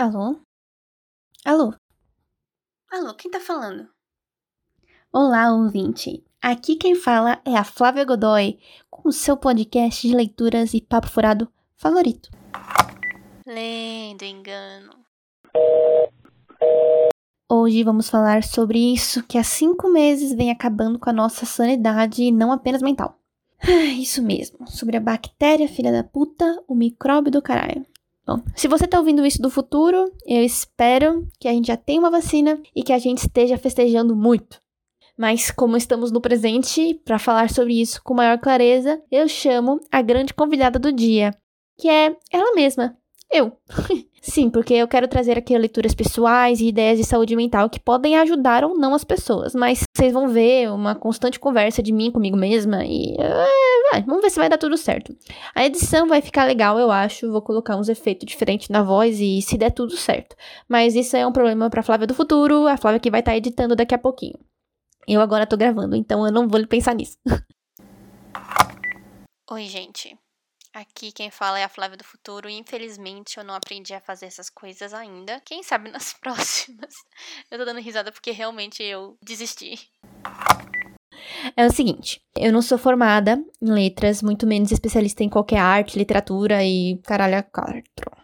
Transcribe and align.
Alô? 0.00 0.38
Alô? 1.44 1.74
Alô, 2.88 3.14
quem 3.14 3.28
tá 3.28 3.40
falando? 3.40 3.88
Olá, 5.12 5.52
ouvinte. 5.52 6.24
Aqui 6.40 6.76
quem 6.76 6.94
fala 6.94 7.42
é 7.44 7.56
a 7.56 7.64
Flávia 7.64 8.04
Godoy, 8.04 8.60
com 8.88 9.08
o 9.08 9.12
seu 9.12 9.36
podcast 9.36 10.06
de 10.06 10.14
leituras 10.14 10.72
e 10.72 10.80
papo 10.80 11.08
furado 11.08 11.52
favorito. 11.74 12.30
Lendo 13.44 14.22
engano. 14.22 14.92
Hoje 17.50 17.82
vamos 17.82 18.08
falar 18.08 18.44
sobre 18.44 18.78
isso 18.78 19.26
que 19.26 19.36
há 19.36 19.42
cinco 19.42 19.88
meses 19.88 20.32
vem 20.32 20.52
acabando 20.52 21.00
com 21.00 21.10
a 21.10 21.12
nossa 21.12 21.44
sanidade 21.44 22.22
e 22.22 22.30
não 22.30 22.52
apenas 22.52 22.82
mental. 22.82 23.18
Isso 23.98 24.22
mesmo, 24.22 24.64
sobre 24.70 24.96
a 24.96 25.00
bactéria 25.00 25.66
filha 25.66 25.90
da 25.90 26.04
puta, 26.04 26.62
o 26.68 26.74
micróbio 26.76 27.32
do 27.32 27.42
caralho. 27.42 27.84
Bom, 28.28 28.42
se 28.54 28.68
você 28.68 28.86
tá 28.86 28.98
ouvindo 28.98 29.24
isso 29.24 29.40
do 29.40 29.48
futuro, 29.48 30.12
eu 30.26 30.44
espero 30.44 31.26
que 31.40 31.48
a 31.48 31.50
gente 31.50 31.68
já 31.68 31.78
tenha 31.78 31.98
uma 31.98 32.10
vacina 32.10 32.60
e 32.76 32.82
que 32.82 32.92
a 32.92 32.98
gente 32.98 33.20
esteja 33.20 33.56
festejando 33.56 34.14
muito. 34.14 34.60
Mas 35.16 35.50
como 35.50 35.78
estamos 35.78 36.12
no 36.12 36.20
presente, 36.20 37.00
para 37.06 37.18
falar 37.18 37.48
sobre 37.48 37.80
isso 37.80 38.02
com 38.04 38.12
maior 38.12 38.38
clareza, 38.38 39.02
eu 39.10 39.26
chamo 39.26 39.80
a 39.90 40.02
grande 40.02 40.34
convidada 40.34 40.78
do 40.78 40.92
dia, 40.92 41.34
que 41.80 41.88
é 41.88 42.14
ela 42.30 42.54
mesma, 42.54 42.94
eu. 43.32 43.56
Sim, 44.20 44.50
porque 44.50 44.74
eu 44.74 44.86
quero 44.86 45.08
trazer 45.08 45.38
aqui 45.38 45.56
leituras 45.56 45.94
pessoais 45.94 46.60
e 46.60 46.68
ideias 46.68 46.98
de 46.98 47.04
saúde 47.04 47.34
mental 47.34 47.70
que 47.70 47.80
podem 47.80 48.18
ajudar 48.18 48.62
ou 48.62 48.76
não 48.76 48.94
as 48.94 49.04
pessoas, 49.04 49.54
mas 49.54 49.84
vocês 49.96 50.12
vão 50.12 50.28
ver 50.28 50.70
uma 50.70 50.94
constante 50.94 51.40
conversa 51.40 51.82
de 51.82 51.92
mim 51.92 52.10
comigo 52.10 52.36
mesma 52.36 52.84
e. 52.84 53.16
Uh, 53.94 54.04
vamos 54.06 54.22
ver 54.22 54.30
se 54.30 54.38
vai 54.38 54.48
dar 54.48 54.58
tudo 54.58 54.76
certo. 54.76 55.16
A 55.54 55.64
edição 55.64 56.06
vai 56.08 56.20
ficar 56.20 56.44
legal, 56.44 56.78
eu 56.78 56.90
acho. 56.90 57.30
Vou 57.30 57.40
colocar 57.40 57.76
uns 57.76 57.88
efeitos 57.88 58.26
diferentes 58.26 58.68
na 58.68 58.82
voz 58.82 59.18
e 59.20 59.40
se 59.40 59.56
der 59.56 59.70
tudo 59.70 59.96
certo. 59.96 60.36
Mas 60.68 60.94
isso 60.94 61.16
é 61.16 61.26
um 61.26 61.32
problema 61.32 61.70
pra 61.70 61.82
Flávia 61.82 62.06
do 62.06 62.14
futuro, 62.14 62.66
a 62.66 62.76
Flávia 62.76 63.00
que 63.00 63.10
vai 63.10 63.20
estar 63.20 63.32
tá 63.32 63.36
editando 63.36 63.74
daqui 63.74 63.94
a 63.94 63.98
pouquinho. 63.98 64.38
Eu 65.06 65.22
agora 65.22 65.46
tô 65.46 65.56
gravando, 65.56 65.96
então 65.96 66.26
eu 66.26 66.32
não 66.32 66.46
vou 66.46 66.66
pensar 66.66 66.94
nisso. 66.94 67.16
Oi, 69.50 69.64
gente. 69.64 70.18
Aqui 70.74 71.10
quem 71.10 71.30
fala 71.30 71.58
é 71.58 71.64
a 71.64 71.68
Flávia 71.68 71.96
do 71.96 72.04
Futuro 72.04 72.48
infelizmente 72.48 73.38
eu 73.38 73.44
não 73.44 73.54
aprendi 73.54 73.94
a 73.94 74.00
fazer 74.00 74.26
essas 74.26 74.50
coisas 74.50 74.92
ainda. 74.92 75.40
Quem 75.40 75.62
sabe 75.62 75.90
nas 75.90 76.12
próximas. 76.20 76.94
Eu 77.50 77.58
tô 77.58 77.64
dando 77.64 77.80
risada 77.80 78.12
porque 78.12 78.30
realmente 78.30 78.82
eu 78.82 79.16
desisti. 79.22 79.90
É 81.56 81.66
o 81.66 81.72
seguinte, 81.72 82.20
eu 82.36 82.52
não 82.52 82.62
sou 82.62 82.78
formada 82.78 83.42
em 83.60 83.70
letras, 83.70 84.22
muito 84.22 84.46
menos 84.46 84.72
especialista 84.72 85.22
em 85.22 85.28
qualquer 85.28 85.58
arte, 85.58 85.98
literatura 85.98 86.64
e 86.64 86.98
caralho 87.04 87.38
a 87.38 87.42
quatro. 87.42 88.18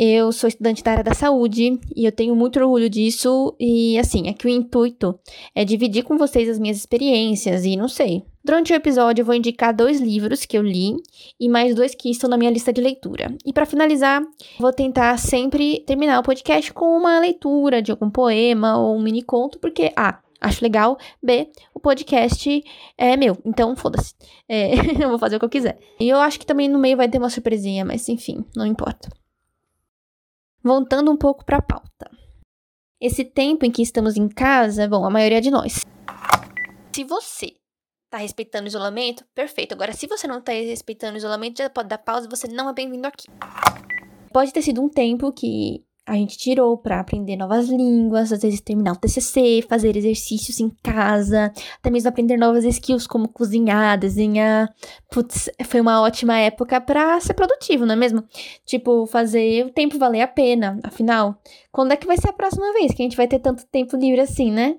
Eu 0.00 0.30
sou 0.30 0.46
estudante 0.46 0.84
da 0.84 0.92
área 0.92 1.02
da 1.02 1.12
saúde 1.12 1.80
e 1.96 2.04
eu 2.04 2.12
tenho 2.12 2.36
muito 2.36 2.60
orgulho 2.60 2.88
disso. 2.88 3.56
E 3.58 3.98
assim, 3.98 4.28
é 4.28 4.32
que 4.32 4.46
o 4.46 4.48
intuito 4.48 5.18
é 5.52 5.64
dividir 5.64 6.04
com 6.04 6.16
vocês 6.16 6.48
as 6.48 6.56
minhas 6.56 6.76
experiências 6.76 7.64
e 7.64 7.76
não 7.76 7.88
sei. 7.88 8.22
Durante 8.44 8.72
o 8.72 8.76
episódio 8.76 9.22
eu 9.22 9.26
vou 9.26 9.34
indicar 9.34 9.74
dois 9.74 10.00
livros 10.00 10.46
que 10.46 10.56
eu 10.56 10.62
li 10.62 10.94
e 11.38 11.48
mais 11.48 11.74
dois 11.74 11.96
que 11.96 12.10
estão 12.12 12.30
na 12.30 12.36
minha 12.38 12.52
lista 12.52 12.72
de 12.72 12.80
leitura. 12.80 13.36
E 13.44 13.52
para 13.52 13.66
finalizar, 13.66 14.22
vou 14.60 14.72
tentar 14.72 15.18
sempre 15.18 15.82
terminar 15.84 16.20
o 16.20 16.22
podcast 16.22 16.72
com 16.72 16.96
uma 16.96 17.18
leitura 17.18 17.82
de 17.82 17.90
algum 17.90 18.08
poema 18.08 18.78
ou 18.78 18.96
um 18.96 19.02
mini 19.02 19.22
conto, 19.22 19.58
porque 19.58 19.92
A, 19.96 20.20
acho 20.40 20.62
legal. 20.62 20.98
B, 21.22 21.50
o 21.74 21.80
podcast 21.80 22.62
é 22.96 23.16
meu, 23.16 23.36
então 23.44 23.74
foda-se. 23.76 24.14
É, 24.48 24.74
eu 25.02 25.08
vou 25.08 25.18
fazer 25.18 25.36
o 25.36 25.38
que 25.38 25.44
eu 25.44 25.50
quiser. 25.50 25.78
E 26.00 26.08
eu 26.08 26.18
acho 26.18 26.38
que 26.38 26.46
também 26.46 26.68
no 26.68 26.78
meio 26.78 26.96
vai 26.96 27.08
ter 27.08 27.18
uma 27.18 27.30
surpresinha, 27.30 27.84
mas 27.84 28.08
enfim, 28.08 28.44
não 28.56 28.66
importa. 28.66 29.08
Voltando 30.62 31.10
um 31.10 31.16
pouco 31.16 31.44
para 31.44 31.58
a 31.58 31.62
pauta. 31.62 32.10
Esse 33.00 33.24
tempo 33.24 33.64
em 33.64 33.70
que 33.70 33.82
estamos 33.82 34.16
em 34.16 34.28
casa, 34.28 34.88
bom, 34.88 35.04
a 35.04 35.10
maioria 35.10 35.40
de 35.40 35.50
nós. 35.50 35.84
Se 36.92 37.04
você 37.04 37.54
tá 38.10 38.18
respeitando 38.18 38.64
o 38.64 38.68
isolamento, 38.68 39.24
perfeito. 39.34 39.72
Agora, 39.72 39.92
se 39.92 40.06
você 40.06 40.26
não 40.26 40.40
tá 40.40 40.52
respeitando 40.52 41.14
o 41.14 41.18
isolamento, 41.18 41.58
já 41.58 41.70
pode 41.70 41.88
dar 41.88 41.98
pausa 41.98 42.28
você 42.28 42.48
não 42.48 42.68
é 42.68 42.72
bem-vindo 42.72 43.06
aqui. 43.06 43.28
Pode 44.32 44.52
ter 44.52 44.62
sido 44.62 44.82
um 44.82 44.88
tempo 44.88 45.32
que 45.32 45.84
a 46.08 46.14
gente 46.14 46.38
tirou 46.38 46.76
para 46.78 47.00
aprender 47.00 47.36
novas 47.36 47.68
línguas, 47.68 48.32
às 48.32 48.40
vezes 48.40 48.62
terminar 48.62 48.92
o 48.92 48.96
TCC, 48.96 49.62
fazer 49.68 49.94
exercícios 49.94 50.58
em 50.58 50.70
casa, 50.82 51.52
até 51.78 51.90
mesmo 51.90 52.08
aprender 52.08 52.38
novas 52.38 52.64
skills 52.64 53.06
como 53.06 53.28
cozinhar, 53.28 53.98
desenhar. 53.98 54.72
Putz, 55.10 55.50
foi 55.66 55.80
uma 55.82 56.00
ótima 56.00 56.38
época 56.38 56.80
para 56.80 57.20
ser 57.20 57.34
produtivo, 57.34 57.84
não 57.84 57.92
é 57.92 57.96
mesmo? 57.96 58.24
Tipo, 58.64 59.06
fazer 59.06 59.66
o 59.66 59.70
tempo 59.70 59.98
valer 59.98 60.22
a 60.22 60.28
pena. 60.28 60.80
Afinal, 60.82 61.38
quando 61.70 61.92
é 61.92 61.96
que 61.96 62.06
vai 62.06 62.16
ser 62.16 62.30
a 62.30 62.32
próxima 62.32 62.72
vez 62.72 62.94
que 62.94 63.02
a 63.02 63.04
gente 63.04 63.16
vai 63.16 63.28
ter 63.28 63.38
tanto 63.38 63.66
tempo 63.66 63.94
livre 63.94 64.22
assim, 64.22 64.50
né? 64.50 64.76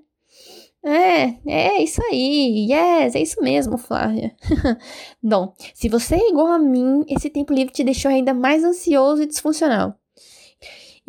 É, 0.84 1.36
é 1.46 1.84
isso 1.84 2.02
aí. 2.10 2.68
Yes, 2.72 3.14
é 3.14 3.22
isso 3.22 3.42
mesmo, 3.42 3.78
Flávia. 3.78 4.36
Bom, 5.22 5.54
se 5.76 5.90
você 5.90 6.16
é 6.16 6.30
igual 6.30 6.48
a 6.48 6.58
mim, 6.58 7.04
esse 7.08 7.30
tempo 7.30 7.54
livre 7.54 7.74
te 7.74 7.84
deixou 7.84 8.10
ainda 8.10 8.34
mais 8.34 8.64
ansioso 8.64 9.22
e 9.22 9.28
disfuncional. 9.28 10.00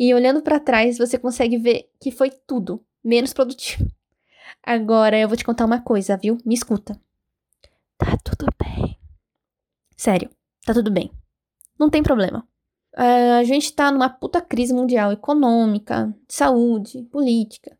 E 0.03 0.15
olhando 0.15 0.41
para 0.41 0.59
trás, 0.59 0.97
você 0.97 1.15
consegue 1.15 1.59
ver 1.59 1.87
que 1.99 2.09
foi 2.09 2.31
tudo 2.31 2.83
menos 3.03 3.33
produtivo. 3.33 3.87
Agora 4.63 5.15
eu 5.15 5.27
vou 5.27 5.37
te 5.37 5.45
contar 5.45 5.63
uma 5.63 5.79
coisa, 5.79 6.17
viu? 6.17 6.39
Me 6.43 6.55
escuta. 6.55 6.99
Tá 7.99 8.17
tudo 8.23 8.47
bem. 8.59 8.97
Sério, 9.95 10.31
tá 10.65 10.73
tudo 10.73 10.89
bem. 10.89 11.11
Não 11.79 11.87
tem 11.87 12.01
problema. 12.01 12.47
Uh, 12.97 13.37
a 13.39 13.43
gente 13.43 13.71
tá 13.73 13.91
numa 13.91 14.09
puta 14.09 14.41
crise 14.41 14.73
mundial 14.73 15.11
econômica, 15.11 16.11
de 16.27 16.33
saúde, 16.33 17.03
política. 17.11 17.77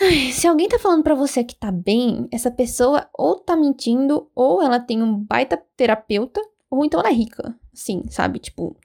Ai, 0.00 0.32
se 0.32 0.48
alguém 0.48 0.68
tá 0.68 0.80
falando 0.80 1.04
para 1.04 1.14
você 1.14 1.44
que 1.44 1.54
tá 1.54 1.70
bem, 1.70 2.26
essa 2.32 2.50
pessoa 2.50 3.08
ou 3.14 3.38
tá 3.38 3.54
mentindo, 3.54 4.28
ou 4.34 4.60
ela 4.60 4.80
tem 4.80 5.00
um 5.00 5.16
baita 5.16 5.62
terapeuta, 5.76 6.42
ou 6.68 6.84
então 6.84 6.98
ela 6.98 7.10
é 7.10 7.14
rica. 7.14 7.56
Sim, 7.72 8.02
sabe? 8.10 8.40
Tipo, 8.40 8.76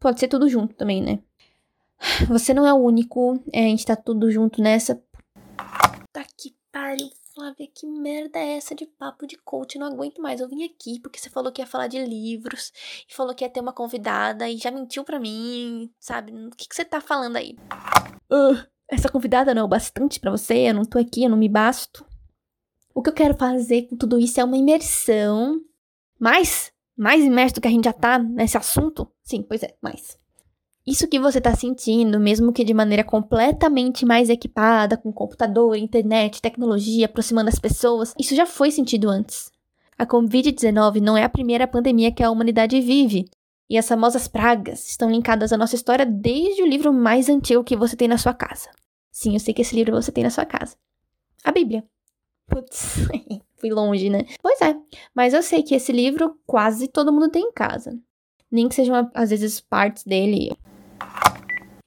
pode 0.00 0.18
ser 0.18 0.26
tudo 0.26 0.48
junto 0.48 0.74
também, 0.74 1.00
né? 1.00 1.20
Você 2.28 2.54
não 2.54 2.66
é 2.66 2.72
o 2.72 2.76
único. 2.76 3.42
É, 3.52 3.64
a 3.64 3.68
gente 3.68 3.86
tá 3.86 3.96
tudo 3.96 4.30
junto 4.30 4.60
nessa. 4.62 5.02
Tá 6.12 6.24
que 6.36 6.54
pariu, 6.72 7.08
Flávia. 7.34 7.68
Que 7.74 7.86
merda 7.86 8.38
é 8.38 8.56
essa 8.56 8.74
de 8.74 8.86
papo 8.86 9.26
de 9.26 9.36
coach? 9.36 9.78
não 9.78 9.86
aguento 9.86 10.20
mais. 10.20 10.40
Eu 10.40 10.48
vim 10.48 10.64
aqui 10.64 11.00
porque 11.00 11.18
você 11.18 11.30
falou 11.30 11.52
que 11.52 11.60
ia 11.60 11.66
falar 11.66 11.86
de 11.88 11.98
livros. 12.04 12.72
E 13.08 13.14
falou 13.14 13.34
que 13.34 13.44
ia 13.44 13.50
ter 13.50 13.60
uma 13.60 13.72
convidada. 13.72 14.48
E 14.48 14.56
já 14.56 14.70
mentiu 14.70 15.04
pra 15.04 15.18
mim. 15.18 15.90
Sabe? 15.98 16.32
O 16.32 16.50
que, 16.50 16.68
que 16.68 16.74
você 16.74 16.84
tá 16.84 17.00
falando 17.00 17.36
aí? 17.36 17.56
Uh, 18.30 18.66
essa 18.88 19.08
convidada 19.08 19.54
não 19.54 19.62
é 19.62 19.64
o 19.64 19.68
bastante 19.68 20.20
para 20.20 20.30
você? 20.30 20.68
Eu 20.68 20.74
não 20.74 20.84
tô 20.84 20.98
aqui, 20.98 21.24
eu 21.24 21.30
não 21.30 21.36
me 21.36 21.48
basto. 21.48 22.06
O 22.94 23.02
que 23.02 23.10
eu 23.10 23.14
quero 23.14 23.36
fazer 23.36 23.82
com 23.82 23.96
tudo 23.96 24.18
isso 24.18 24.40
é 24.40 24.44
uma 24.44 24.56
imersão. 24.56 25.60
Mais? 26.18 26.72
Mais 26.96 27.22
imerso 27.24 27.54
do 27.54 27.60
que 27.60 27.68
a 27.68 27.70
gente 27.70 27.84
já 27.84 27.92
tá 27.92 28.18
nesse 28.18 28.56
assunto? 28.56 29.08
Sim, 29.22 29.42
pois 29.42 29.62
é, 29.62 29.76
mais. 29.80 30.18
Isso 30.88 31.06
que 31.06 31.20
você 31.20 31.36
está 31.36 31.54
sentindo, 31.54 32.18
mesmo 32.18 32.50
que 32.50 32.64
de 32.64 32.72
maneira 32.72 33.04
completamente 33.04 34.06
mais 34.06 34.30
equipada, 34.30 34.96
com 34.96 35.12
computador, 35.12 35.76
internet, 35.76 36.40
tecnologia, 36.40 37.04
aproximando 37.04 37.50
as 37.50 37.58
pessoas, 37.58 38.14
isso 38.18 38.34
já 38.34 38.46
foi 38.46 38.70
sentido 38.70 39.10
antes. 39.10 39.52
A 39.98 40.06
Covid-19 40.06 41.02
não 41.02 41.14
é 41.14 41.24
a 41.24 41.28
primeira 41.28 41.68
pandemia 41.68 42.10
que 42.10 42.22
a 42.22 42.30
humanidade 42.30 42.80
vive, 42.80 43.26
e 43.68 43.76
as 43.76 43.86
famosas 43.86 44.26
pragas 44.28 44.88
estão 44.88 45.10
linkadas 45.10 45.52
à 45.52 45.58
nossa 45.58 45.74
história 45.74 46.06
desde 46.06 46.62
o 46.62 46.66
livro 46.66 46.90
mais 46.90 47.28
antigo 47.28 47.62
que 47.62 47.76
você 47.76 47.94
tem 47.94 48.08
na 48.08 48.16
sua 48.16 48.32
casa. 48.32 48.70
Sim, 49.12 49.34
eu 49.34 49.40
sei 49.40 49.52
que 49.52 49.60
esse 49.60 49.74
livro 49.74 49.92
você 49.94 50.10
tem 50.10 50.24
na 50.24 50.30
sua 50.30 50.46
casa. 50.46 50.74
A 51.44 51.52
Bíblia. 51.52 51.84
Putz, 52.46 53.06
fui 53.60 53.68
longe, 53.68 54.08
né? 54.08 54.24
Pois 54.40 54.58
é, 54.62 54.74
mas 55.14 55.34
eu 55.34 55.42
sei 55.42 55.62
que 55.62 55.74
esse 55.74 55.92
livro 55.92 56.40
quase 56.46 56.88
todo 56.88 57.12
mundo 57.12 57.28
tem 57.28 57.42
em 57.42 57.52
casa. 57.52 57.94
Nem 58.50 58.66
que 58.66 58.74
sejam, 58.74 59.10
às 59.12 59.28
vezes, 59.28 59.60
partes 59.60 60.04
dele 60.04 60.50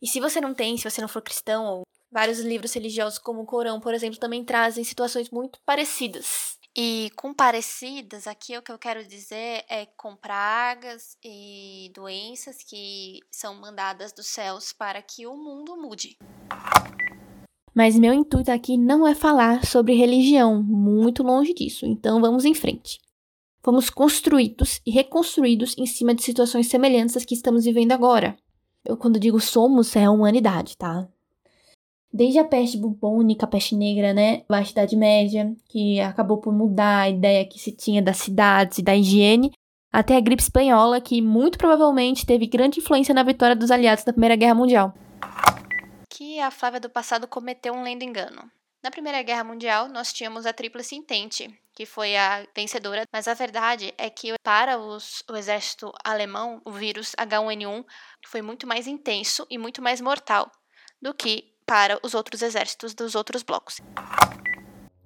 e 0.01 0.07
se 0.07 0.19
você 0.19 0.42
não 0.42 0.53
tem, 0.53 0.77
se 0.77 0.89
você 0.89 1.00
não 1.00 1.07
for 1.07 1.21
cristão, 1.21 1.65
ou 1.65 1.83
vários 2.12 2.39
livros 2.39 2.74
religiosos 2.74 3.19
como 3.19 3.42
o 3.42 3.45
Corão, 3.45 3.80
por 3.80 3.94
exemplo, 3.94 4.19
também 4.19 4.44
trazem 4.44 4.83
situações 4.83 5.30
muito 5.30 5.59
parecidas. 5.65 6.59
E 6.75 7.12
com 7.18 7.33
parecidas, 7.33 8.27
aqui 8.27 8.57
o 8.57 8.62
que 8.62 8.71
eu 8.71 8.80
quero 8.80 9.06
dizer 9.06 9.65
é 9.69 9.86
com 9.98 10.15
pragas 10.15 11.18
e 11.24 11.92
doenças 11.94 12.63
que 12.63 13.19
são 13.30 13.56
mandadas 13.56 14.13
dos 14.13 14.27
céus 14.27 14.71
para 14.71 15.01
que 15.01 15.27
o 15.27 15.36
mundo 15.36 15.75
mude. 15.75 16.18
Mas 17.75 17.97
meu 17.97 18.13
intuito 18.13 18.51
aqui 18.51 18.77
não 18.77 19.06
é 19.06 19.13
falar 19.13 19.65
sobre 19.65 19.95
religião, 19.95 20.63
muito 20.63 21.24
longe 21.24 21.54
disso, 21.54 21.86
então 21.86 22.21
vamos 22.21 22.45
em 22.45 22.54
frente. 22.54 23.00
Fomos 23.63 23.89
construídos 23.89 24.81
e 24.86 24.92
reconstruídos 24.92 25.77
em 25.77 25.86
cima 25.86 26.15
de 26.15 26.24
situações 26.24 26.68
semelhantes 26.68 27.15
às 27.15 27.25
que 27.25 27.36
estamos 27.36 27.65
vivendo 27.65 27.92
agora. 27.92 28.36
Eu, 28.86 28.98
quando 28.98 29.19
digo 29.19 29.39
somos, 29.39 29.95
é 29.95 30.06
a 30.06 30.12
humanidade, 30.12 30.75
tá? 30.75 31.07
Desde 32.12 32.39
a 32.39 32.44
peste 32.44 32.78
bubônica, 32.78 33.45
a 33.45 33.50
peste 33.50 33.75
negra, 33.75 34.13
né? 34.13 34.44
Baixa 34.50 34.72
Idade 34.72 34.95
Média, 34.98 35.56
que 35.69 36.00
acabou 36.01 36.38
por 36.39 36.54
mudar 36.54 37.01
a 37.01 37.10
ideia 37.10 37.45
que 37.45 37.60
se 37.60 37.72
tinha 37.72 38.01
das 38.01 38.18
cidades 38.18 38.80
e 38.80 38.81
da 38.81 38.95
higiene, 38.95 39.51
até 39.92 40.18
a 40.18 40.22
gripe 40.22 40.42
espanhola, 40.42 41.00
que 41.00 41.22
muito 41.22 41.57
provavelmente 41.57 42.25
teve 42.25 42.48
grande 42.48 42.80
influência 42.80 43.13
na 43.13 43.24
vitória 43.24 43.56
dos 43.56 43.72
aliados 43.72 44.04
na 44.04 44.13
Primeira 44.13 44.36
Guerra 44.36 44.56
Mundial. 44.56 44.94
Que 46.10 46.39
a 46.39 46.51
Flávia 46.51 46.80
do 46.80 46.89
passado 46.89 47.28
cometeu 47.28 47.74
um 47.74 47.83
lendo 47.83 48.04
engano. 48.04 48.50
Na 48.83 48.89
Primeira 48.89 49.22
Guerra 49.22 49.44
Mundial, 49.44 49.88
nós 49.88 50.12
tínhamos 50.12 50.45
a 50.45 50.54
Tríplice 50.54 50.95
Entente, 50.95 51.48
que 51.81 51.86
foi 51.88 52.16
a 52.16 52.45
vencedora, 52.56 53.06
mas 53.12 53.28
a 53.28 53.33
verdade 53.33 53.92
é 53.98 54.07
que 54.07 54.36
para 54.44 54.78
os, 54.78 55.24
o 55.28 55.36
exército 55.36 55.92
alemão, 56.06 56.62
o 56.63 56.72
vírus 56.72 57.16
H1N1 57.18 57.83
foi 58.28 58.44
muito 58.44 58.68
mais 58.68 58.86
intenso 58.86 59.48
e 59.50 59.57
muito 59.57 59.81
mais 59.81 60.00
mortal 60.00 60.51
do 61.01 61.12
que 61.12 61.56
para 61.66 62.00
os 62.04 62.13
outros 62.13 62.44
exércitos 62.44 62.94
dos 62.94 63.16
outros 63.16 63.42
blocos. 63.42 63.81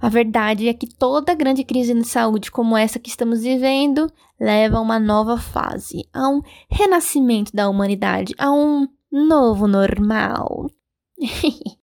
A 0.01 0.09
verdade 0.09 0.67
é 0.67 0.73
que 0.73 0.85
toda 0.85 1.33
grande 1.33 1.63
crise 1.63 1.93
de 1.93 2.05
saúde 2.05 2.51
como 2.51 2.75
essa 2.75 2.99
que 2.99 3.09
estamos 3.09 3.41
vivendo 3.41 4.11
leva 4.37 4.77
a 4.77 4.81
uma 4.81 4.99
nova 4.99 5.37
fase, 5.37 6.05
a 6.13 6.27
um 6.27 6.41
renascimento 6.69 7.53
da 7.53 7.69
humanidade, 7.69 8.35
a 8.37 8.51
um 8.51 8.85
novo 9.09 9.65
normal. 9.65 10.69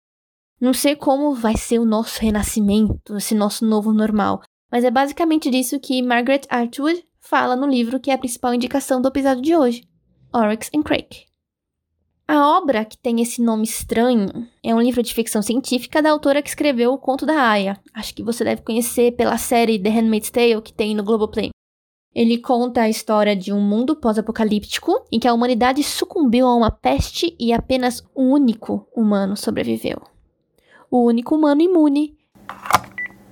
Não 0.61 0.73
sei 0.73 0.95
como 0.95 1.33
vai 1.33 1.57
ser 1.57 1.79
o 1.79 1.85
nosso 1.85 2.21
renascimento, 2.21 3.17
esse 3.17 3.33
nosso 3.33 3.65
novo 3.65 3.91
normal, 3.91 4.41
mas 4.71 4.83
é 4.83 4.89
basicamente 4.89 5.49
disso 5.49 5.79
que 5.79 6.01
Margaret 6.01 6.41
Atwood 6.49 7.03
fala 7.19 7.55
no 7.55 7.67
livro 7.67 7.99
que 7.99 8.09
é 8.09 8.13
a 8.13 8.17
principal 8.17 8.53
indicação 8.53 9.01
do 9.01 9.09
episódio 9.09 9.41
de 9.41 9.55
hoje, 9.55 9.83
Oryx 10.33 10.69
and 10.73 10.83
Crake. 10.83 11.31
A 12.27 12.57
obra, 12.57 12.85
que 12.85 12.97
tem 12.97 13.21
esse 13.21 13.41
nome 13.41 13.65
estranho, 13.65 14.47
é 14.63 14.73
um 14.73 14.81
livro 14.81 15.03
de 15.03 15.13
ficção 15.13 15.41
científica 15.41 16.01
da 16.01 16.11
autora 16.11 16.41
que 16.41 16.47
escreveu 16.47 16.93
O 16.93 16.97
Conto 16.97 17.25
da 17.25 17.49
Aya. 17.49 17.77
Acho 17.93 18.15
que 18.15 18.23
você 18.23 18.45
deve 18.45 18.61
conhecer 18.61 19.11
pela 19.17 19.37
série 19.37 19.77
The 19.77 19.89
Handmaid's 19.89 20.29
Tale 20.29 20.61
que 20.61 20.71
tem 20.71 20.95
no 20.95 21.03
Globoplay. 21.03 21.49
Ele 22.15 22.37
conta 22.37 22.83
a 22.83 22.89
história 22.89 23.35
de 23.35 23.51
um 23.51 23.59
mundo 23.59 23.97
pós-apocalíptico 23.97 25.05
em 25.11 25.19
que 25.19 25.27
a 25.27 25.33
humanidade 25.33 25.83
sucumbiu 25.83 26.47
a 26.47 26.55
uma 26.55 26.71
peste 26.71 27.35
e 27.37 27.51
apenas 27.51 28.01
um 28.15 28.31
único 28.31 28.87
humano 28.95 29.35
sobreviveu. 29.35 30.01
O 30.89 31.03
único 31.05 31.35
humano 31.35 31.61
imune. 31.61 32.17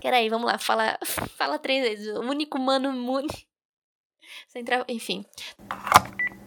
Peraí, 0.01 0.29
vamos 0.29 0.47
lá, 0.47 0.57
fala, 0.57 0.97
fala 1.37 1.59
três 1.59 1.83
vezes. 1.83 2.15
O 2.15 2.21
único 2.21 2.57
humano 2.57 2.89
imune. 2.89 3.27
Enfim. 4.87 5.25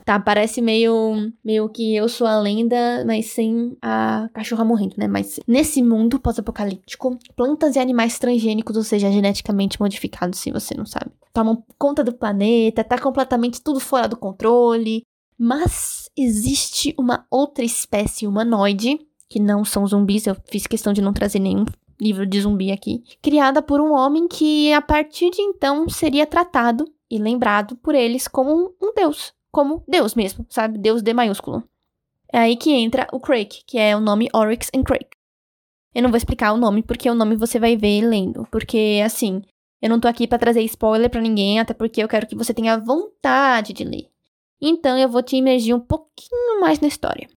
Tá, 0.05 0.19
parece 0.19 0.61
meio, 0.61 1.33
meio 1.45 1.69
que 1.69 1.95
eu 1.95 2.09
sou 2.09 2.27
a 2.27 2.39
lenda, 2.39 3.05
mas 3.07 3.27
sem 3.27 3.77
a 3.81 4.29
cachorra 4.35 4.65
morrendo, 4.65 4.97
né? 4.99 5.07
Mas 5.07 5.39
nesse 5.47 5.81
mundo 5.81 6.19
pós-apocalíptico, 6.19 7.17
plantas 7.37 7.77
e 7.77 7.79
animais 7.79 8.19
transgênicos, 8.19 8.77
ou 8.77 8.83
seja, 8.83 9.13
geneticamente 9.13 9.81
modificados, 9.81 10.41
se 10.41 10.51
você 10.51 10.75
não 10.75 10.85
sabe, 10.85 11.13
tomam 11.33 11.65
conta 11.79 12.03
do 12.03 12.13
planeta, 12.13 12.83
tá 12.83 12.99
completamente 12.99 13.61
tudo 13.61 13.79
fora 13.79 14.09
do 14.09 14.17
controle. 14.17 15.03
Mas 15.39 16.11
existe 16.17 16.95
uma 16.99 17.25
outra 17.31 17.65
espécie 17.65 18.27
humanoide, 18.27 18.99
que 19.29 19.41
não 19.41 19.65
são 19.65 19.87
zumbis, 19.87 20.27
eu 20.27 20.37
fiz 20.51 20.67
questão 20.67 20.93
de 20.93 21.01
não 21.01 21.13
trazer 21.13 21.39
nenhum 21.39 21.65
livro 22.03 22.27
de 22.27 22.41
zumbi 22.41 22.73
aqui, 22.73 23.05
criada 23.23 23.63
por 23.63 23.81
um 23.81 23.93
homem 23.93 24.27
que 24.27 24.73
a 24.73 24.83
partir 24.83 25.31
de 25.31 25.41
então 25.41 25.89
seria 25.89 26.27
tratado 26.27 26.85
e 27.11 27.19
lembrado 27.19 27.77
por 27.77 27.95
eles 27.95 28.27
como 28.27 28.75
um 28.83 28.93
deus 28.95 29.33
como 29.53 29.85
Deus 29.87 30.15
mesmo, 30.15 30.47
sabe? 30.49 30.79
Deus 30.79 31.03
D 31.03 31.13
maiúsculo. 31.13 31.63
É 32.33 32.39
aí 32.39 32.57
que 32.57 32.73
entra 32.73 33.07
o 33.13 33.21
Crake, 33.21 33.63
que 33.67 33.79
é 33.79 33.95
o 33.95 34.01
nome 34.01 34.29
Oryx 34.35 34.71
and 34.75 34.83
Crake. 34.83 35.11
Eu 35.95 36.03
não 36.03 36.11
vou 36.11 36.17
explicar 36.17 36.55
o 36.55 36.57
nome, 36.57 36.83
porque 36.83 37.09
o 37.11 37.15
nome 37.15 37.37
você 37.37 37.61
vai 37.61 37.77
ver 37.77 38.01
lendo. 38.01 38.49
Porque, 38.51 39.03
assim, 39.05 39.43
eu 39.83 39.91
não 39.91 40.01
tô 40.01 40.09
aqui 40.09 40.27
para 40.27 40.39
trazer 40.39 40.63
spoiler 40.63 41.11
para 41.11 41.21
ninguém, 41.21 41.61
até 41.61 41.75
porque 41.75 42.03
eu 42.03 42.09
quero 42.09 42.27
que 42.27 42.35
você 42.35 42.55
tenha 42.55 42.79
vontade 42.79 43.75
de 43.75 43.85
ler. 43.85 44.09
Então 44.59 44.97
eu 44.97 45.09
vou 45.09 45.23
te 45.23 45.37
imergir 45.37 45.77
um 45.77 45.81
pouquinho 45.81 46.61
mais 46.61 46.81
na 46.81 46.89
história. 46.89 47.29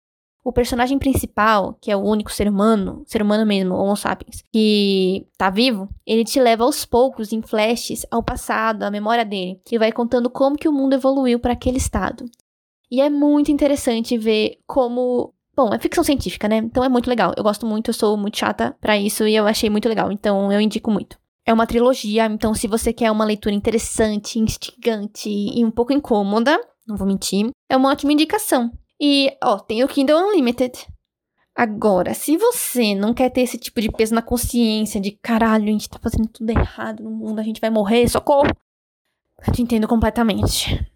O 0.45 0.53
personagem 0.53 0.99
principal, 0.99 1.79
que 1.81 1.91
é 1.91 1.97
o 1.97 2.03
único 2.03 2.31
ser 2.31 2.47
humano, 2.47 3.03
ser 3.07 3.23
humano 3.23 3.47
mesmo, 3.47 3.75
Homo 3.75 3.97
sapiens, 3.97 4.45
que 4.53 5.27
tá 5.39 5.49
vivo, 5.49 5.89
ele 6.07 6.23
te 6.23 6.39
leva 6.39 6.65
aos 6.65 6.85
poucos, 6.85 7.33
em 7.33 7.41
flashes, 7.41 8.05
ao 8.11 8.23
passado, 8.23 8.83
à 8.83 8.91
memória 8.91 9.25
dele, 9.25 9.59
que 9.65 9.79
vai 9.79 9.91
contando 9.91 10.29
como 10.29 10.57
que 10.57 10.69
o 10.69 10.73
mundo 10.73 10.93
evoluiu 10.93 11.41
para 11.41 11.55
aquele 11.55 11.79
estado. 11.79 12.27
E 12.91 13.01
é 13.01 13.09
muito 13.09 13.51
interessante 13.51 14.19
ver 14.19 14.59
como 14.67 15.33
Bom, 15.57 15.73
é 15.73 15.79
ficção 15.79 16.03
científica, 16.03 16.49
né? 16.49 16.57
Então 16.57 16.83
é 16.83 16.89
muito 16.89 17.09
legal. 17.09 17.33
Eu 17.37 17.45
gosto 17.45 17.65
muito, 17.65 17.91
eu 17.91 17.95
sou 17.95 18.17
muito 18.17 18.37
chata 18.37 18.77
para 18.81 18.99
isso 18.99 19.25
e 19.25 19.37
eu 19.37 19.47
achei 19.47 19.71
muito 19.71 19.89
legal. 19.89 20.11
Então 20.11 20.51
eu 20.51 20.61
indico 20.61 20.91
muito. 20.91 21.17
É 21.47 21.53
uma 21.53 21.67
trilogia, 21.67 22.27
então 22.27 22.55
se 22.55 22.67
você 22.67 22.93
quer 22.93 23.11
uma 23.11 23.25
leitura 23.25 23.55
interessante, 23.55 24.39
instigante 24.39 25.29
e 25.29 25.65
um 25.65 25.71
pouco 25.71 25.93
incômoda, 25.93 26.59
não 26.89 26.97
vou 26.97 27.07
mentir, 27.07 27.51
é 27.69 27.77
uma 27.77 27.91
ótima 27.91 28.13
indicação. 28.13 28.73
E, 29.07 29.37
ó, 29.45 29.59
tem 29.59 29.85
o 29.85 29.87
Kindle 29.87 30.17
Unlimited. 30.17 30.89
Agora, 31.55 32.15
se 32.15 32.39
você 32.39 32.95
não 32.95 33.13
quer 33.13 33.29
ter 33.29 33.43
esse 33.43 33.59
tipo 33.59 33.79
de 33.79 33.93
peso 33.93 34.15
na 34.15 34.23
consciência 34.23 34.99
de 34.99 35.11
caralho, 35.11 35.65
a 35.65 35.73
gente 35.73 35.91
tá 35.91 35.99
fazendo 35.99 36.27
tudo 36.27 36.49
errado 36.49 37.03
no 37.03 37.11
mundo, 37.11 37.39
a 37.39 37.43
gente 37.43 37.61
vai 37.61 37.69
morrer, 37.69 38.09
socorro. 38.09 38.49
Eu 39.47 39.53
te 39.53 39.61
entendo 39.61 39.87
completamente. 39.87 40.91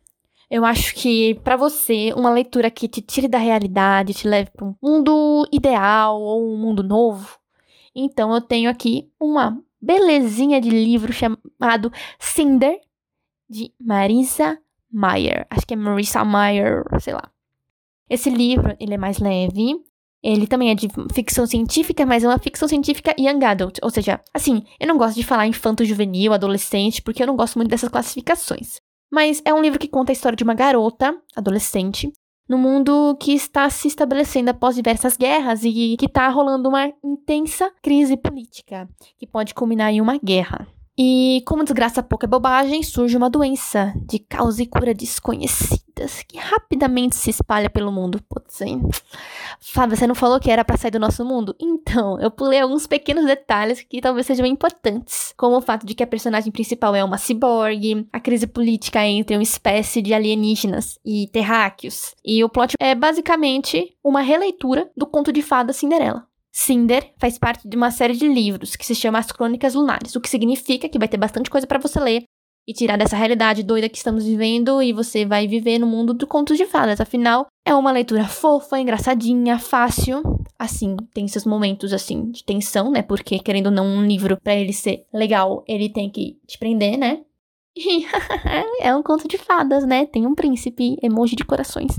Eu 0.50 0.64
acho 0.64 0.94
que 0.94 1.34
para 1.44 1.54
você, 1.54 2.10
uma 2.16 2.30
leitura 2.30 2.70
que 2.70 2.88
te 2.88 3.02
tire 3.02 3.28
da 3.28 3.36
realidade, 3.36 4.14
te 4.14 4.26
leve 4.26 4.50
para 4.52 4.64
um 4.64 4.74
mundo 4.82 5.46
ideal 5.52 6.18
ou 6.18 6.50
um 6.50 6.56
mundo 6.56 6.82
novo, 6.82 7.38
então 7.94 8.32
eu 8.34 8.40
tenho 8.40 8.70
aqui 8.70 9.12
uma 9.20 9.62
belezinha 9.78 10.62
de 10.62 10.70
livro 10.70 11.12
chamado 11.12 11.92
Cinder, 12.18 12.80
de 13.50 13.70
Marisa 13.78 14.58
Mayer. 14.90 15.46
Acho 15.50 15.66
que 15.66 15.74
é 15.74 15.76
Marisa 15.76 16.24
Mayer, 16.24 16.84
sei 17.00 17.12
lá. 17.12 17.30
Esse 18.08 18.30
livro, 18.30 18.76
ele 18.80 18.94
é 18.94 18.98
mais 18.98 19.18
leve. 19.18 19.76
Ele 20.22 20.46
também 20.46 20.70
é 20.70 20.74
de 20.74 20.88
ficção 21.12 21.46
científica, 21.46 22.04
mas 22.04 22.24
é 22.24 22.28
uma 22.28 22.38
ficção 22.38 22.66
científica 22.66 23.14
young 23.18 23.44
adult. 23.44 23.78
Ou 23.82 23.90
seja, 23.90 24.20
assim, 24.34 24.64
eu 24.80 24.88
não 24.88 24.98
gosto 24.98 25.14
de 25.14 25.22
falar 25.22 25.46
infanto 25.46 25.84
juvenil, 25.84 26.32
adolescente, 26.32 27.00
porque 27.00 27.22
eu 27.22 27.26
não 27.26 27.36
gosto 27.36 27.56
muito 27.56 27.70
dessas 27.70 27.88
classificações. 27.88 28.80
Mas 29.10 29.40
é 29.44 29.54
um 29.54 29.62
livro 29.62 29.78
que 29.78 29.88
conta 29.88 30.10
a 30.10 30.14
história 30.14 30.36
de 30.36 30.44
uma 30.44 30.54
garota, 30.54 31.16
adolescente, 31.36 32.12
no 32.48 32.58
mundo 32.58 33.16
que 33.20 33.32
está 33.32 33.68
se 33.70 33.88
estabelecendo 33.88 34.50
após 34.50 34.74
diversas 34.74 35.16
guerras 35.16 35.62
e 35.64 35.96
que 35.98 36.06
está 36.06 36.28
rolando 36.28 36.68
uma 36.68 36.92
intensa 37.04 37.70
crise 37.82 38.16
política, 38.16 38.88
que 39.18 39.26
pode 39.26 39.54
culminar 39.54 39.92
em 39.92 40.00
uma 40.00 40.18
guerra. 40.18 40.66
E 41.00 41.44
como 41.46 41.62
desgraça 41.62 42.02
pouca 42.02 42.26
é 42.26 42.28
bobagem, 42.28 42.82
surge 42.82 43.16
uma 43.16 43.30
doença 43.30 43.94
de 44.04 44.18
causa 44.18 44.60
e 44.60 44.66
cura 44.66 44.92
desconhecidas 44.92 46.24
que 46.26 46.36
rapidamente 46.36 47.14
se 47.14 47.30
espalha 47.30 47.70
pelo 47.70 47.92
mundo. 47.92 48.20
Putz, 48.28 48.60
hein? 48.60 48.82
Fábio, 49.60 49.96
você 49.96 50.08
não 50.08 50.14
falou 50.16 50.40
que 50.40 50.50
era 50.50 50.64
para 50.64 50.76
sair 50.76 50.90
do 50.90 50.98
nosso 50.98 51.24
mundo? 51.24 51.54
Então, 51.60 52.20
eu 52.20 52.32
pulei 52.32 52.60
alguns 52.60 52.88
pequenos 52.88 53.24
detalhes 53.24 53.80
que 53.80 54.00
talvez 54.00 54.26
sejam 54.26 54.44
importantes, 54.44 55.32
como 55.36 55.56
o 55.56 55.60
fato 55.60 55.86
de 55.86 55.94
que 55.94 56.02
a 56.02 56.06
personagem 56.06 56.50
principal 56.50 56.94
é 56.96 57.04
uma 57.04 57.16
ciborgue, 57.16 58.08
a 58.12 58.18
crise 58.18 58.48
política 58.48 59.04
entre 59.04 59.36
uma 59.36 59.42
espécie 59.42 60.02
de 60.02 60.12
alienígenas 60.12 60.98
e 61.04 61.28
terráqueos. 61.28 62.16
E 62.24 62.42
o 62.42 62.48
plot 62.48 62.74
é 62.80 62.96
basicamente 62.96 63.96
uma 64.02 64.20
releitura 64.20 64.90
do 64.96 65.06
conto 65.06 65.32
de 65.32 65.42
fada 65.42 65.72
Cinderela. 65.72 66.26
Cinder 66.58 67.12
faz 67.18 67.38
parte 67.38 67.68
de 67.68 67.76
uma 67.76 67.92
série 67.92 68.14
de 68.14 68.26
livros 68.26 68.74
que 68.74 68.84
se 68.84 68.92
chama 68.92 69.20
As 69.20 69.30
Crônicas 69.30 69.74
Lunares, 69.74 70.16
o 70.16 70.20
que 70.20 70.28
significa 70.28 70.88
que 70.88 70.98
vai 70.98 71.06
ter 71.06 71.16
bastante 71.16 71.48
coisa 71.48 71.68
para 71.68 71.78
você 71.78 72.00
ler 72.00 72.24
e 72.66 72.72
tirar 72.72 72.98
dessa 72.98 73.16
realidade 73.16 73.62
doida 73.62 73.88
que 73.88 73.96
estamos 73.96 74.24
vivendo 74.24 74.82
e 74.82 74.92
você 74.92 75.24
vai 75.24 75.46
viver 75.46 75.78
no 75.78 75.86
mundo 75.86 76.12
do 76.12 76.26
contos 76.26 76.58
de 76.58 76.66
fadas. 76.66 77.00
Afinal, 77.00 77.46
é 77.64 77.72
uma 77.72 77.92
leitura 77.92 78.26
fofa, 78.26 78.76
engraçadinha, 78.76 79.56
fácil. 79.56 80.20
Assim, 80.58 80.96
tem 81.14 81.28
seus 81.28 81.46
momentos 81.46 81.92
assim 81.92 82.28
de 82.32 82.42
tensão, 82.42 82.90
né? 82.90 83.02
Porque 83.02 83.38
querendo 83.38 83.66
ou 83.66 83.72
não 83.72 83.86
um 83.86 84.04
livro 84.04 84.36
para 84.36 84.56
ele 84.56 84.72
ser 84.72 85.06
legal, 85.14 85.62
ele 85.64 85.88
tem 85.88 86.10
que 86.10 86.40
te 86.44 86.58
prender, 86.58 86.98
né? 86.98 87.20
E 87.76 88.04
é 88.82 88.94
um 88.96 89.02
conto 89.02 89.28
de 89.28 89.38
fadas, 89.38 89.86
né? 89.86 90.06
Tem 90.06 90.26
um 90.26 90.34
príncipe, 90.34 90.98
emoji 91.00 91.36
de 91.36 91.44
corações. 91.44 91.96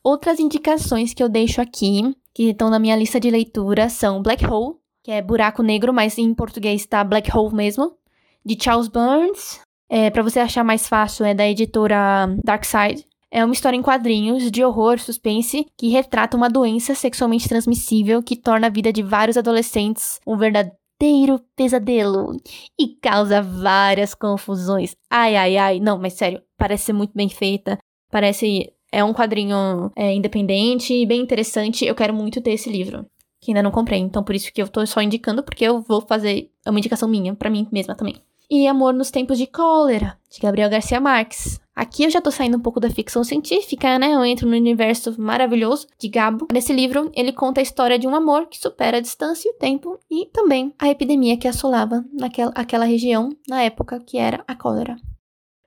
Outras 0.00 0.38
indicações 0.38 1.12
que 1.12 1.22
eu 1.22 1.28
deixo 1.28 1.60
aqui 1.60 2.14
que 2.34 2.50
estão 2.50 2.70
na 2.70 2.78
minha 2.78 2.96
lista 2.96 3.20
de 3.20 3.30
leitura 3.30 3.88
são 3.88 4.22
Black 4.22 4.44
Hole, 4.46 4.76
que 5.02 5.10
é 5.10 5.20
buraco 5.20 5.62
negro, 5.62 5.92
mas 5.92 6.16
em 6.18 6.32
português 6.34 6.86
tá 6.86 7.02
Black 7.02 7.34
Hole 7.36 7.54
mesmo, 7.54 7.96
de 8.44 8.56
Charles 8.60 8.88
Burns. 8.88 9.60
É, 9.88 10.10
para 10.10 10.22
você 10.22 10.40
achar 10.40 10.64
mais 10.64 10.88
fácil, 10.88 11.26
é 11.26 11.34
da 11.34 11.46
editora 11.46 12.34
Dark 12.42 12.64
Side. 12.64 13.06
É 13.30 13.44
uma 13.44 13.54
história 13.54 13.76
em 13.76 13.82
quadrinhos 13.82 14.50
de 14.50 14.64
horror, 14.64 14.98
suspense, 14.98 15.66
que 15.76 15.88
retrata 15.88 16.36
uma 16.36 16.50
doença 16.50 16.94
sexualmente 16.94 17.48
transmissível 17.48 18.22
que 18.22 18.36
torna 18.36 18.66
a 18.66 18.70
vida 18.70 18.92
de 18.92 19.02
vários 19.02 19.36
adolescentes 19.36 20.20
um 20.26 20.36
verdadeiro 20.36 21.40
pesadelo 21.56 22.36
e 22.78 22.88
causa 23.00 23.42
várias 23.42 24.14
confusões. 24.14 24.94
Ai, 25.10 25.34
ai, 25.34 25.56
ai. 25.56 25.80
Não, 25.80 25.98
mas 25.98 26.12
sério, 26.12 26.42
parece 26.58 26.84
ser 26.84 26.92
muito 26.92 27.12
bem 27.14 27.28
feita. 27.28 27.78
Parece 28.10 28.72
é 28.92 29.02
um 29.02 29.14
quadrinho 29.14 29.90
é, 29.96 30.14
independente 30.14 30.92
e 30.92 31.06
bem 31.06 31.22
interessante. 31.22 31.84
Eu 31.86 31.94
quero 31.94 32.12
muito 32.12 32.42
ter 32.42 32.52
esse 32.52 32.70
livro, 32.70 33.06
que 33.40 33.50
ainda 33.50 33.62
não 33.62 33.70
comprei. 33.70 33.98
Então, 33.98 34.22
por 34.22 34.34
isso 34.34 34.52
que 34.52 34.60
eu 34.60 34.68
tô 34.68 34.86
só 34.86 35.00
indicando, 35.00 35.42
porque 35.42 35.64
eu 35.64 35.80
vou 35.80 36.02
fazer 36.02 36.50
uma 36.66 36.78
indicação 36.78 37.08
minha, 37.08 37.34
para 37.34 37.50
mim 37.50 37.66
mesma 37.72 37.94
também. 37.94 38.16
e 38.50 38.66
Amor 38.66 38.92
nos 38.92 39.10
Tempos 39.10 39.38
de 39.38 39.46
Cólera, 39.46 40.18
de 40.30 40.38
Gabriel 40.38 40.68
Garcia 40.68 41.00
Marques. 41.00 41.58
Aqui 41.74 42.04
eu 42.04 42.10
já 42.10 42.20
tô 42.20 42.30
saindo 42.30 42.58
um 42.58 42.60
pouco 42.60 42.78
da 42.78 42.90
ficção 42.90 43.24
científica, 43.24 43.98
né? 43.98 44.12
Eu 44.12 44.22
entro 44.22 44.46
no 44.46 44.54
universo 44.54 45.18
maravilhoso 45.18 45.86
de 45.98 46.06
Gabo. 46.06 46.48
Nesse 46.52 46.70
livro, 46.70 47.10
ele 47.14 47.32
conta 47.32 47.60
a 47.60 47.62
história 47.62 47.98
de 47.98 48.06
um 48.06 48.14
amor 48.14 48.46
que 48.46 48.58
supera 48.58 48.98
a 48.98 49.00
distância 49.00 49.48
e 49.48 49.52
o 49.52 49.58
tempo 49.58 49.98
e 50.10 50.26
também 50.26 50.74
a 50.78 50.90
epidemia 50.90 51.38
que 51.38 51.48
assolava 51.48 52.04
naquela 52.12 52.52
aquela 52.54 52.84
região 52.84 53.30
na 53.48 53.62
época 53.62 53.98
que 54.00 54.18
era 54.18 54.44
a 54.46 54.54
cólera. 54.54 54.98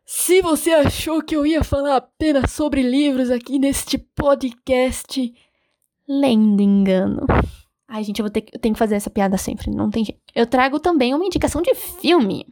Se 0.05 0.39
você 0.39 0.71
achou 0.71 1.19
que 1.23 1.35
eu 1.35 1.47
ia 1.47 1.63
falar 1.63 1.95
apenas 1.95 2.51
sobre 2.51 2.83
livros 2.83 3.31
aqui 3.31 3.57
neste 3.57 3.97
podcast, 3.97 5.33
lendo 6.07 6.61
engano. 6.61 7.25
Ai, 7.87 8.03
gente, 8.03 8.19
eu, 8.19 8.23
vou 8.23 8.29
ter, 8.29 8.45
eu 8.53 8.59
tenho 8.59 8.75
que 8.75 8.79
fazer 8.79 8.95
essa 8.95 9.09
piada 9.09 9.35
sempre, 9.35 9.71
não 9.71 9.89
tem 9.89 10.05
jeito. 10.05 10.21
Eu 10.35 10.45
trago 10.45 10.79
também 10.79 11.15
uma 11.15 11.25
indicação 11.25 11.59
de 11.59 11.73
filme. 11.73 12.45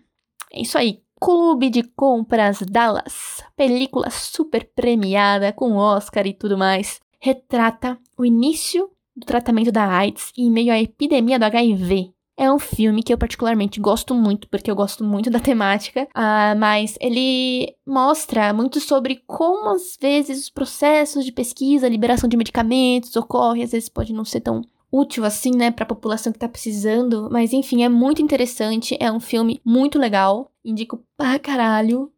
É 0.51 0.61
isso 0.61 0.79
aí. 0.79 1.03
Clube 1.21 1.69
de 1.69 1.83
Compras 1.83 2.59
Dallas. 2.59 3.43
Película 3.55 4.09
super 4.09 4.67
premiada, 4.73 5.53
com 5.53 5.75
Oscar 5.75 6.25
e 6.25 6.33
tudo 6.33 6.57
mais. 6.57 6.99
Retrata 7.19 7.99
o 8.17 8.25
início 8.25 8.89
do 9.15 9.27
tratamento 9.27 9.71
da 9.71 9.87
AIDS 9.87 10.31
em 10.35 10.49
meio 10.49 10.73
à 10.73 10.81
epidemia 10.81 11.37
do 11.37 11.45
HIV. 11.45 12.13
É 12.35 12.51
um 12.51 12.57
filme 12.57 13.03
que 13.03 13.13
eu 13.13 13.17
particularmente 13.17 13.79
gosto 13.79 14.15
muito, 14.15 14.47
porque 14.47 14.69
eu 14.69 14.75
gosto 14.75 15.03
muito 15.03 15.29
da 15.29 15.39
temática, 15.39 16.07
uh, 16.15 16.57
mas 16.57 16.97
ele 16.99 17.75
mostra 17.85 18.51
muito 18.51 18.79
sobre 18.79 19.21
como 19.27 19.69
às 19.69 19.95
vezes 20.01 20.39
os 20.39 20.49
processos 20.49 21.23
de 21.23 21.31
pesquisa, 21.31 21.87
liberação 21.87 22.27
de 22.27 22.35
medicamentos 22.35 23.15
ocorrem, 23.15 23.63
às 23.63 23.71
vezes 23.71 23.87
pode 23.87 24.13
não 24.13 24.25
ser 24.25 24.41
tão 24.41 24.61
útil 24.91 25.25
assim, 25.25 25.51
né, 25.55 25.71
para 25.71 25.83
a 25.83 25.87
população 25.87 26.31
que 26.31 26.39
tá 26.39 26.47
precisando, 26.47 27.27
mas 27.31 27.53
enfim, 27.53 27.83
é 27.83 27.89
muito 27.89 28.21
interessante, 28.21 28.97
é 28.99 29.11
um 29.11 29.19
filme 29.19 29.61
muito 29.63 29.99
legal, 29.99 30.51
indico 30.65 31.03
pra 31.17 31.37
caralho. 31.37 32.11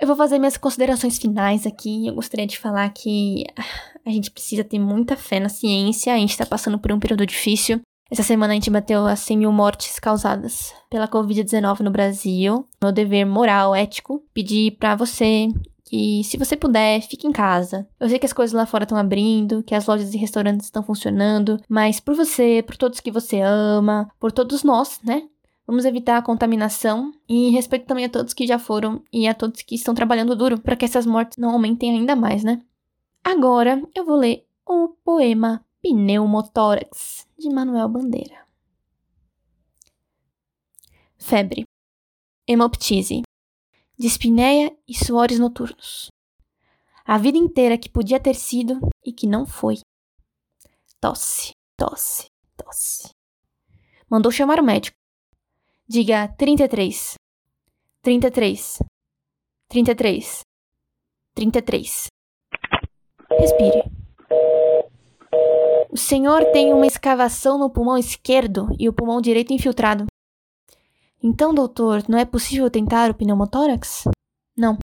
Eu 0.00 0.06
vou 0.06 0.16
fazer 0.16 0.38
minhas 0.38 0.56
considerações 0.56 1.16
finais 1.16 1.64
aqui. 1.64 2.08
Eu 2.08 2.14
gostaria 2.16 2.44
de 2.44 2.58
falar 2.58 2.88
que 2.88 3.44
a 4.04 4.10
gente 4.10 4.32
precisa 4.32 4.64
ter 4.64 4.76
muita 4.76 5.16
fé 5.16 5.38
na 5.38 5.48
ciência. 5.48 6.12
A 6.12 6.18
gente 6.18 6.36
tá 6.36 6.44
passando 6.44 6.76
por 6.76 6.90
um 6.90 6.98
período 6.98 7.24
difícil. 7.24 7.80
Essa 8.12 8.22
semana 8.22 8.52
a 8.52 8.54
gente 8.54 8.68
bateu 8.68 9.06
as 9.06 9.20
100 9.20 9.38
mil 9.38 9.50
mortes 9.50 9.98
causadas 9.98 10.74
pela 10.90 11.08
Covid-19 11.08 11.80
no 11.80 11.90
Brasil. 11.90 12.68
Meu 12.78 12.92
dever 12.92 13.24
moral, 13.24 13.74
ético, 13.74 14.22
pedir 14.34 14.72
para 14.72 14.94
você 14.94 15.48
que 15.82 16.22
se 16.22 16.36
você 16.36 16.54
puder, 16.54 17.00
fique 17.00 17.26
em 17.26 17.32
casa. 17.32 17.88
Eu 17.98 18.10
sei 18.10 18.18
que 18.18 18.26
as 18.26 18.34
coisas 18.34 18.52
lá 18.52 18.66
fora 18.66 18.84
estão 18.84 18.98
abrindo, 18.98 19.62
que 19.62 19.74
as 19.74 19.86
lojas 19.86 20.12
e 20.12 20.18
restaurantes 20.18 20.66
estão 20.66 20.82
funcionando, 20.82 21.58
mas 21.66 22.00
por 22.00 22.14
você, 22.14 22.62
por 22.62 22.76
todos 22.76 23.00
que 23.00 23.10
você 23.10 23.40
ama, 23.40 24.10
por 24.20 24.30
todos 24.30 24.62
nós, 24.62 25.00
né? 25.02 25.22
Vamos 25.66 25.86
evitar 25.86 26.18
a 26.18 26.22
contaminação 26.22 27.14
e 27.26 27.48
respeito 27.48 27.86
também 27.86 28.04
a 28.04 28.10
todos 28.10 28.34
que 28.34 28.46
já 28.46 28.58
foram 28.58 29.02
e 29.10 29.26
a 29.26 29.32
todos 29.32 29.62
que 29.62 29.74
estão 29.74 29.94
trabalhando 29.94 30.36
duro 30.36 30.60
para 30.60 30.76
que 30.76 30.84
essas 30.84 31.06
mortes 31.06 31.38
não 31.38 31.52
aumentem 31.52 31.90
ainda 31.92 32.14
mais, 32.14 32.44
né? 32.44 32.60
Agora 33.24 33.82
eu 33.94 34.04
vou 34.04 34.16
ler 34.16 34.44
o 34.66 34.88
poema 35.02 35.64
Pneumotórax 35.82 37.26
de 37.42 37.50
Manuel 37.50 37.88
Bandeira. 37.88 38.46
Febre. 41.18 41.64
Hemoptise 42.46 43.22
dispneia 43.98 44.76
e 44.88 44.94
suores 44.94 45.38
noturnos. 45.38 46.08
A 47.04 47.18
vida 47.18 47.36
inteira 47.36 47.76
que 47.76 47.88
podia 47.88 48.20
ter 48.20 48.34
sido 48.34 48.80
e 49.04 49.12
que 49.12 49.26
não 49.26 49.44
foi. 49.44 49.76
Tosse, 51.00 51.52
tosse, 51.76 52.26
tosse. 52.56 53.10
Mandou 54.08 54.30
chamar 54.30 54.60
o 54.60 54.64
médico. 54.64 54.96
Diga 55.86 56.28
33. 56.36 57.14
33. 58.02 58.78
33. 59.68 60.40
33. 61.34 62.06
Respire. 63.30 64.01
O 65.92 65.96
senhor 65.98 66.42
tem 66.52 66.72
uma 66.72 66.86
escavação 66.86 67.58
no 67.58 67.68
pulmão 67.68 67.98
esquerdo 67.98 68.74
e 68.78 68.88
o 68.88 68.94
pulmão 68.94 69.20
direito 69.20 69.52
infiltrado. 69.52 70.06
Então, 71.22 71.54
doutor, 71.54 72.02
não 72.08 72.18
é 72.18 72.24
possível 72.24 72.70
tentar 72.70 73.10
o 73.10 73.14
pneumotórax? 73.14 74.04
Não. 74.56 74.78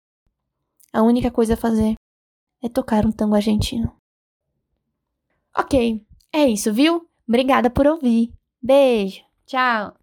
A 0.92 1.02
única 1.02 1.30
coisa 1.30 1.54
a 1.54 1.56
fazer 1.56 1.94
é 2.62 2.68
tocar 2.68 3.06
um 3.06 3.10
tango 3.10 3.34
argentino. 3.34 3.90
Ok, 5.56 6.04
é 6.30 6.46
isso, 6.46 6.74
viu? 6.74 7.08
Obrigada 7.26 7.70
por 7.70 7.86
ouvir. 7.86 8.30
Beijo. 8.60 9.22
Tchau. 9.46 9.96